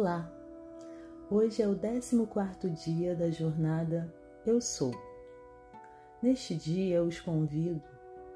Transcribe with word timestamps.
Olá! 0.00 0.32
Hoje 1.28 1.60
é 1.60 1.66
o 1.66 1.76
14 1.76 2.70
dia 2.70 3.16
da 3.16 3.32
jornada 3.32 4.14
Eu 4.46 4.60
Sou. 4.60 4.92
Neste 6.22 6.54
dia 6.54 6.98
eu 6.98 7.04
os 7.04 7.18
convido 7.18 7.82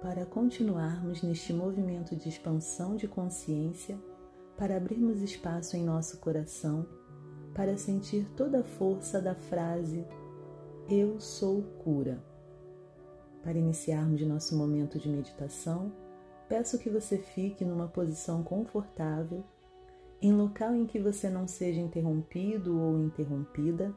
para 0.00 0.24
continuarmos 0.24 1.22
neste 1.22 1.52
movimento 1.52 2.16
de 2.16 2.30
expansão 2.30 2.96
de 2.96 3.06
consciência, 3.06 4.00
para 4.56 4.78
abrirmos 4.78 5.20
espaço 5.20 5.76
em 5.76 5.84
nosso 5.84 6.16
coração, 6.16 6.86
para 7.54 7.76
sentir 7.76 8.26
toda 8.34 8.60
a 8.60 8.64
força 8.64 9.20
da 9.20 9.34
frase 9.34 10.06
Eu 10.88 11.20
sou 11.20 11.62
cura. 11.84 12.24
Para 13.42 13.58
iniciarmos 13.58 14.22
nosso 14.22 14.56
momento 14.56 14.98
de 14.98 15.10
meditação, 15.10 15.92
peço 16.48 16.78
que 16.78 16.88
você 16.88 17.18
fique 17.18 17.66
numa 17.66 17.86
posição 17.86 18.42
confortável 18.42 19.44
em 20.22 20.32
local 20.32 20.74
em 20.74 20.86
que 20.86 20.98
você 20.98 21.30
não 21.30 21.46
seja 21.46 21.80
interrompido 21.80 22.78
ou 22.78 22.98
interrompida, 23.00 23.94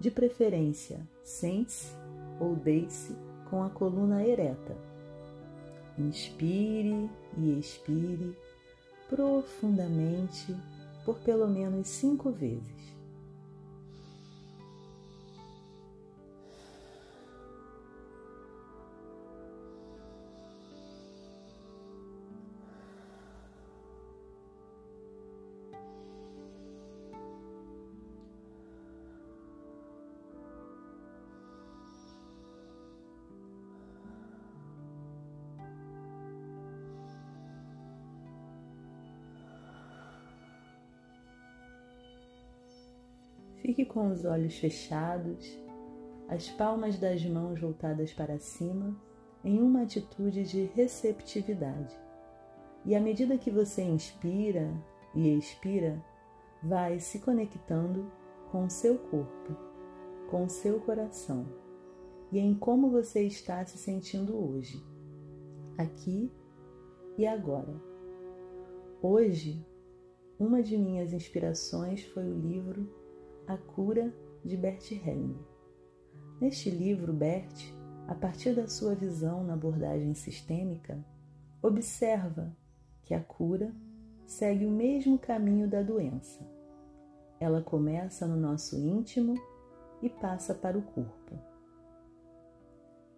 de 0.00 0.10
preferência, 0.10 1.00
sente-se 1.22 1.92
ou 2.40 2.54
deite-se 2.54 3.14
com 3.50 3.62
a 3.62 3.70
coluna 3.70 4.24
ereta. 4.24 4.76
Inspire 5.98 7.10
e 7.36 7.58
expire 7.58 8.36
profundamente 9.08 10.54
por 11.04 11.18
pelo 11.18 11.48
menos 11.48 11.88
cinco 11.88 12.30
vezes. 12.30 12.97
Fique 43.60 43.84
com 43.84 44.10
os 44.10 44.24
olhos 44.24 44.56
fechados, 44.56 45.58
as 46.28 46.48
palmas 46.48 46.98
das 46.98 47.24
mãos 47.24 47.60
voltadas 47.60 48.12
para 48.12 48.38
cima, 48.38 48.96
em 49.44 49.60
uma 49.60 49.82
atitude 49.82 50.44
de 50.44 50.64
receptividade. 50.74 51.96
E 52.84 52.94
à 52.94 53.00
medida 53.00 53.38
que 53.38 53.50
você 53.50 53.82
inspira 53.82 54.72
e 55.14 55.36
expira, 55.36 56.02
vai 56.62 56.98
se 56.98 57.18
conectando 57.18 58.10
com 58.50 58.68
seu 58.68 58.98
corpo, 58.98 59.56
com 60.30 60.48
seu 60.48 60.80
coração 60.80 61.46
e 62.30 62.38
em 62.38 62.54
como 62.54 62.90
você 62.90 63.22
está 63.22 63.64
se 63.64 63.78
sentindo 63.78 64.36
hoje, 64.36 64.82
aqui 65.76 66.30
e 67.16 67.26
agora. 67.26 67.74
Hoje, 69.02 69.64
uma 70.38 70.62
de 70.62 70.76
minhas 70.76 71.12
inspirações 71.12 72.04
foi 72.04 72.24
o 72.24 72.38
livro 72.38 72.88
a 73.48 73.56
Cura 73.56 74.14
de 74.44 74.58
Bert 74.58 74.92
Helling. 74.92 75.38
Neste 76.38 76.68
livro, 76.68 77.14
Bert, 77.14 77.72
a 78.06 78.14
partir 78.14 78.54
da 78.54 78.66
sua 78.66 78.94
visão 78.94 79.42
na 79.42 79.54
abordagem 79.54 80.12
sistêmica, 80.12 81.02
observa 81.62 82.54
que 83.02 83.14
a 83.14 83.24
cura 83.24 83.74
segue 84.26 84.66
o 84.66 84.70
mesmo 84.70 85.18
caminho 85.18 85.66
da 85.66 85.82
doença. 85.82 86.46
Ela 87.40 87.62
começa 87.62 88.26
no 88.26 88.36
nosso 88.36 88.76
íntimo 88.76 89.34
e 90.02 90.10
passa 90.10 90.54
para 90.54 90.76
o 90.76 90.82
corpo. 90.82 91.38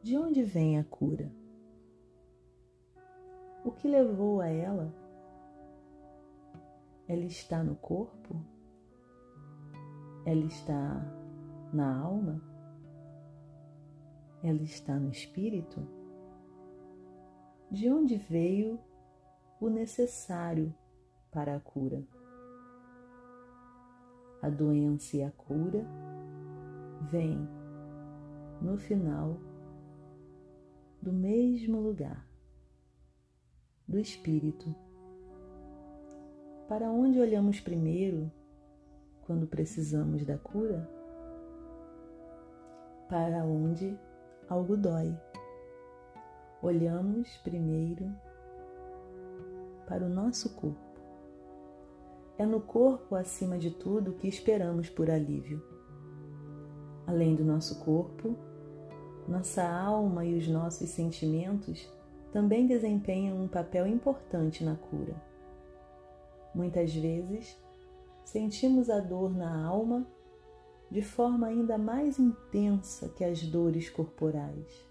De 0.00 0.16
onde 0.16 0.44
vem 0.44 0.78
a 0.78 0.84
cura? 0.84 1.28
O 3.64 3.72
que 3.72 3.88
levou 3.88 4.40
a 4.40 4.46
ela? 4.46 4.94
Ela 7.08 7.24
está 7.24 7.64
no 7.64 7.74
corpo? 7.74 8.49
Ela 10.24 10.44
está 10.44 11.02
na 11.72 11.98
alma? 11.98 12.42
Ela 14.42 14.62
está 14.62 14.98
no 14.98 15.10
espírito? 15.10 15.80
De 17.70 17.90
onde 17.90 18.16
veio 18.16 18.78
o 19.60 19.68
necessário 19.68 20.74
para 21.30 21.56
a 21.56 21.60
cura? 21.60 22.02
A 24.42 24.48
doença 24.48 25.16
e 25.16 25.22
a 25.22 25.30
cura 25.30 25.86
vêm 27.10 27.48
no 28.60 28.76
final 28.76 29.38
do 31.00 31.12
mesmo 31.12 31.80
lugar, 31.80 32.26
do 33.86 33.98
espírito. 33.98 34.74
Para 36.68 36.90
onde 36.90 37.18
olhamos 37.18 37.58
primeiro 37.60 38.30
quando 39.30 39.46
precisamos 39.46 40.26
da 40.26 40.36
cura? 40.36 40.90
Para 43.08 43.44
onde 43.44 43.96
algo 44.48 44.76
dói. 44.76 45.16
Olhamos 46.60 47.36
primeiro 47.36 48.12
para 49.86 50.04
o 50.04 50.08
nosso 50.08 50.52
corpo. 50.56 51.00
É 52.38 52.44
no 52.44 52.60
corpo, 52.60 53.14
acima 53.14 53.56
de 53.56 53.70
tudo, 53.70 54.14
que 54.14 54.26
esperamos 54.26 54.90
por 54.90 55.08
alívio. 55.08 55.62
Além 57.06 57.36
do 57.36 57.44
nosso 57.44 57.84
corpo, 57.84 58.36
nossa 59.28 59.62
alma 59.62 60.24
e 60.24 60.36
os 60.36 60.48
nossos 60.48 60.90
sentimentos 60.90 61.88
também 62.32 62.66
desempenham 62.66 63.40
um 63.40 63.46
papel 63.46 63.86
importante 63.86 64.64
na 64.64 64.74
cura. 64.74 65.14
Muitas 66.52 66.92
vezes, 66.92 67.56
sentimos 68.30 68.88
a 68.88 69.00
dor 69.00 69.36
na 69.36 69.66
alma 69.66 70.06
de 70.88 71.02
forma 71.02 71.48
ainda 71.48 71.76
mais 71.76 72.16
intensa 72.16 73.08
que 73.08 73.24
as 73.24 73.42
dores 73.42 73.90
corporais. 73.90 74.88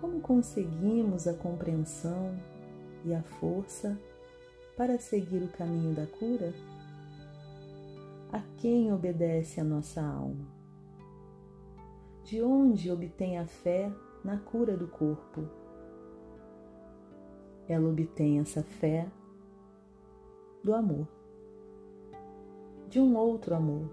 Como 0.00 0.20
conseguimos 0.20 1.28
a 1.28 1.34
compreensão 1.34 2.36
e 3.04 3.14
a 3.14 3.22
força 3.22 3.96
para 4.76 4.98
seguir 4.98 5.40
o 5.42 5.48
caminho 5.48 5.94
da 5.94 6.06
cura? 6.06 6.52
A 8.32 8.40
quem 8.56 8.92
obedece 8.92 9.60
a 9.60 9.64
nossa 9.64 10.02
alma? 10.02 10.44
De 12.24 12.42
onde 12.42 12.90
obtém 12.90 13.38
a 13.38 13.46
fé 13.46 13.92
na 14.24 14.38
cura 14.38 14.76
do 14.76 14.88
corpo? 14.88 15.48
Ela 17.68 17.88
obtém 17.88 18.40
essa 18.40 18.62
fé 18.64 19.08
do 20.64 20.74
amor 20.74 21.17
de 22.88 22.98
um 22.98 23.16
outro 23.16 23.54
amor, 23.54 23.86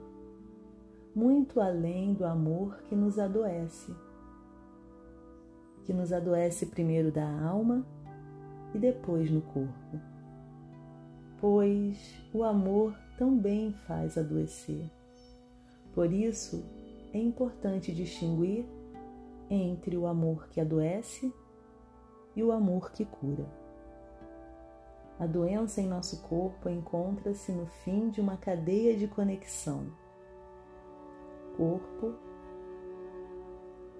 muito 1.14 1.60
além 1.60 2.14
do 2.14 2.24
amor 2.24 2.78
que 2.84 2.96
nos 2.96 3.20
adoece, 3.20 3.94
que 5.84 5.92
nos 5.92 6.14
adoece 6.14 6.68
primeiro 6.68 7.12
da 7.12 7.30
alma 7.42 7.86
e 8.74 8.80
depois 8.80 9.30
no 9.30 9.42
corpo, 9.42 10.00
pois 11.42 12.18
o 12.34 12.42
amor 12.42 12.98
também 13.18 13.74
faz 13.86 14.18
adoecer. 14.18 14.90
Por 15.94 16.12
isso, 16.14 16.64
é 17.14 17.20
importante 17.20 17.94
distinguir 17.94 18.66
entre 19.50 19.98
o 19.98 20.08
amor 20.08 20.48
que 20.48 20.62
adoece 20.62 21.34
e 22.34 22.42
o 22.42 22.52
amor 22.52 22.94
que 22.94 23.04
cura. 23.04 23.65
A 25.18 25.26
doença 25.26 25.80
em 25.80 25.88
nosso 25.88 26.22
corpo 26.24 26.70
encontra-se 26.70 27.52
no 27.52 27.66
fim 27.66 28.10
de 28.10 28.20
uma 28.20 28.36
cadeia 28.36 28.98
de 28.98 29.08
conexão. 29.08 29.88
Corpo, 31.56 32.16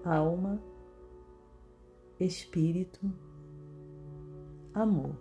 alma, 0.04 0.60
espírito, 2.20 3.00
amor. 4.74 5.16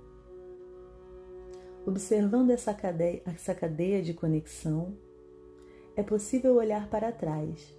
Observando 1.86 2.50
essa 2.50 2.74
cadeia, 2.74 3.22
essa 3.26 3.56
cadeia 3.56 4.02
de 4.02 4.14
conexão, 4.14 4.98
é 5.96 6.04
possível 6.04 6.56
olhar 6.56 6.90
para 6.90 7.10
trás, 7.12 7.74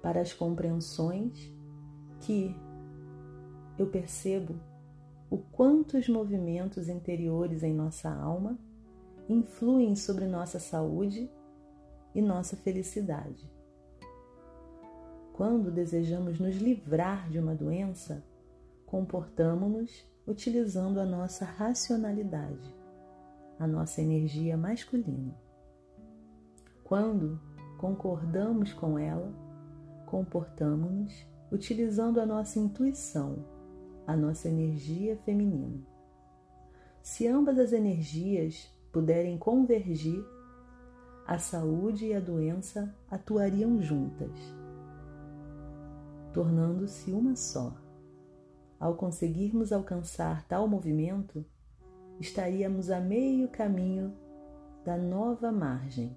para 0.00 0.20
as 0.20 0.32
compreensões 0.32 1.52
que 2.20 2.54
eu 3.76 3.88
percebo 3.88 4.54
o 5.34 5.38
quanto 5.50 5.98
os 5.98 6.08
movimentos 6.08 6.88
interiores 6.88 7.64
em 7.64 7.74
nossa 7.74 8.08
alma 8.08 8.56
influem 9.28 9.96
sobre 9.96 10.26
nossa 10.26 10.60
saúde 10.60 11.28
e 12.14 12.22
nossa 12.22 12.56
felicidade. 12.56 13.50
Quando 15.32 15.72
desejamos 15.72 16.38
nos 16.38 16.54
livrar 16.54 17.28
de 17.28 17.40
uma 17.40 17.52
doença, 17.52 18.24
comportamos-nos 18.86 20.06
utilizando 20.24 21.00
a 21.00 21.04
nossa 21.04 21.44
racionalidade. 21.44 22.72
a 23.58 23.66
nossa 23.66 24.00
energia 24.00 24.56
masculina. 24.56 25.34
Quando 26.84 27.40
concordamos 27.78 28.72
com 28.72 28.96
ela, 28.96 29.32
comportamos-nos 30.06 31.26
utilizando 31.50 32.20
a 32.20 32.26
nossa 32.26 32.60
intuição, 32.60 33.53
a 34.06 34.16
nossa 34.16 34.48
energia 34.48 35.16
feminina. 35.24 35.80
Se 37.02 37.26
ambas 37.26 37.58
as 37.58 37.72
energias 37.72 38.70
puderem 38.92 39.36
convergir, 39.36 40.24
a 41.26 41.38
saúde 41.38 42.06
e 42.06 42.14
a 42.14 42.20
doença 42.20 42.94
atuariam 43.10 43.80
juntas, 43.80 44.30
tornando-se 46.32 47.12
uma 47.12 47.34
só. 47.34 47.74
Ao 48.78 48.94
conseguirmos 48.94 49.72
alcançar 49.72 50.46
tal 50.46 50.68
movimento, 50.68 51.44
estaríamos 52.20 52.90
a 52.90 53.00
meio 53.00 53.48
caminho 53.48 54.14
da 54.84 54.98
nova 54.98 55.50
margem, 55.50 56.14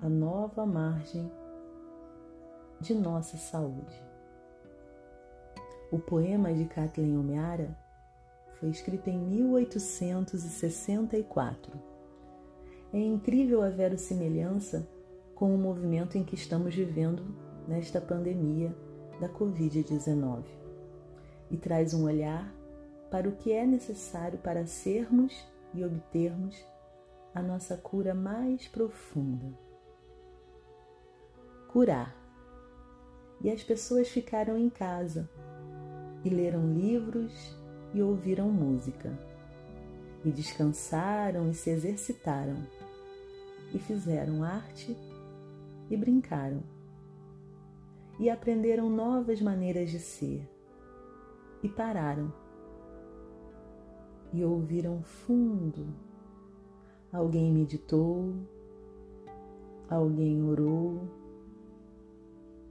a 0.00 0.08
nova 0.08 0.66
margem 0.66 1.30
de 2.80 2.94
nossa 2.94 3.36
saúde. 3.36 4.11
O 5.92 5.98
poema 5.98 6.52
de 6.54 6.64
Kathleen 6.64 7.18
O'Meara 7.18 7.76
foi 8.58 8.70
escrito 8.70 9.10
em 9.10 9.18
1864. 9.18 11.70
É 12.94 12.98
incrível 12.98 13.60
a 13.60 13.68
verossimilhança 13.68 14.88
com 15.34 15.54
o 15.54 15.58
movimento 15.58 16.16
em 16.16 16.24
que 16.24 16.34
estamos 16.34 16.74
vivendo 16.74 17.36
nesta 17.68 18.00
pandemia 18.00 18.74
da 19.20 19.28
Covid-19 19.28 20.44
e 21.50 21.58
traz 21.58 21.92
um 21.92 22.04
olhar 22.04 22.50
para 23.10 23.28
o 23.28 23.36
que 23.36 23.52
é 23.52 23.66
necessário 23.66 24.38
para 24.38 24.66
sermos 24.66 25.46
e 25.74 25.84
obtermos 25.84 26.56
a 27.34 27.42
nossa 27.42 27.76
cura 27.76 28.14
mais 28.14 28.66
profunda. 28.66 29.52
Curar 31.68 32.16
e 33.42 33.50
as 33.50 33.62
pessoas 33.62 34.08
ficaram 34.08 34.56
em 34.56 34.70
casa 34.70 35.28
e 36.24 36.28
leram 36.28 36.72
livros 36.72 37.56
e 37.94 38.02
ouviram 38.02 38.50
música, 38.50 39.12
e 40.24 40.30
descansaram 40.30 41.50
e 41.50 41.54
se 41.54 41.70
exercitaram, 41.70 42.56
e 43.74 43.78
fizeram 43.78 44.44
arte 44.44 44.96
e 45.90 45.96
brincaram, 45.96 46.62
e 48.18 48.30
aprenderam 48.30 48.88
novas 48.88 49.40
maneiras 49.40 49.90
de 49.90 49.98
ser, 49.98 50.48
e 51.62 51.68
pararam, 51.68 52.32
e 54.32 54.44
ouviram 54.44 55.02
fundo. 55.02 55.86
Alguém 57.12 57.52
meditou, 57.52 58.34
alguém 59.90 60.42
orou. 60.42 61.22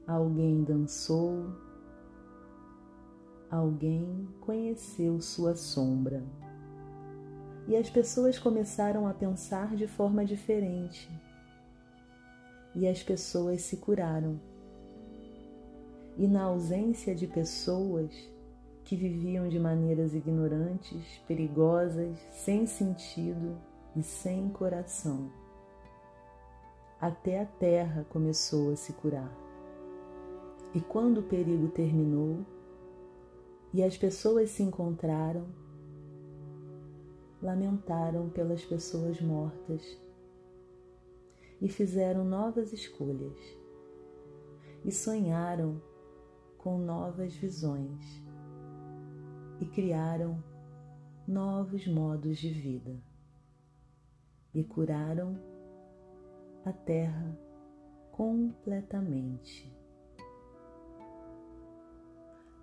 Alguém 0.08 0.64
dançou, 0.64 1.46
alguém 3.52 4.30
conheceu 4.40 5.20
sua 5.20 5.56
sombra. 5.56 6.24
E 7.68 7.76
as 7.76 7.90
pessoas 7.90 8.40
começaram 8.40 9.06
a 9.06 9.14
pensar 9.14 9.76
de 9.76 9.88
forma 9.88 10.24
diferente. 10.24 11.12
E 12.74 12.88
as 12.88 13.04
pessoas 13.04 13.62
se 13.62 13.78
curaram. 13.78 14.40
E 16.18 16.28
na 16.28 16.44
ausência 16.44 17.14
de 17.14 17.28
pessoas 17.28 18.12
que 18.86 18.96
viviam 18.96 19.50
de 19.50 19.60
maneiras 19.60 20.14
ignorantes, 20.14 21.22
perigosas, 21.28 22.18
sem 22.32 22.66
sentido 22.66 23.58
e 23.96 24.02
sem 24.02 24.50
coração, 24.50 25.30
até 27.00 27.42
a 27.42 27.46
terra 27.46 28.06
começou 28.10 28.72
a 28.72 28.76
se 28.76 28.94
curar. 28.94 29.32
E 30.74 30.80
quando 30.80 31.20
o 31.20 31.24
perigo 31.24 31.68
terminou 31.68 32.46
e 33.74 33.84
as 33.84 33.98
pessoas 33.98 34.50
se 34.50 34.64
encontraram, 34.64 35.48
lamentaram 37.42 38.30
pelas 38.30 38.64
pessoas 38.66 39.22
mortas 39.22 39.82
e 41.62 41.70
fizeram 41.70 42.26
novas 42.26 42.74
escolhas 42.74 43.38
e 44.84 44.92
sonharam 44.92 45.82
com 46.58 46.78
novas 46.78 47.34
visões 47.36 48.24
e 49.60 49.66
criaram 49.66 50.44
novos 51.28 51.88
modos 51.88 52.38
de 52.38 52.50
vida 52.50 53.02
e 54.54 54.64
curaram 54.64 55.40
a 56.66 56.74
terra 56.74 57.38
completamente. 58.12 59.81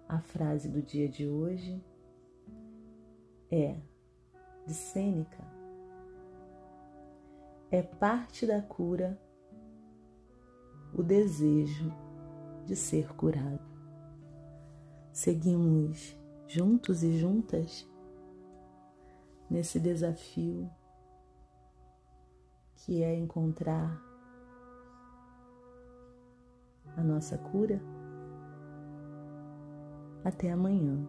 A 0.09 0.21
frase 0.21 0.71
do 0.71 0.81
dia 0.81 1.07
de 1.07 1.29
hoje 1.29 1.85
é 3.51 3.77
de 4.67 4.73
Sêneca. 4.73 5.45
É 7.71 7.83
parte 7.83 8.47
da 8.47 8.63
cura 8.63 9.21
o 10.95 11.03
desejo 11.03 11.93
de 12.65 12.75
ser 12.75 13.15
curado. 13.17 13.61
Seguimos 15.13 16.17
juntos 16.47 17.03
e 17.03 17.19
juntas 17.19 17.87
nesse 19.51 19.79
desafio 19.79 20.71
que 22.77 23.03
é 23.03 23.15
encontrar 23.15 24.03
a 26.97 27.03
nossa 27.03 27.37
cura. 27.37 27.98
Até 30.29 30.53
amanhã, 30.53 31.09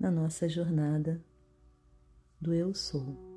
na 0.00 0.10
nossa 0.10 0.48
jornada 0.48 1.24
do 2.40 2.52
Eu 2.52 2.74
Sou. 2.74 3.27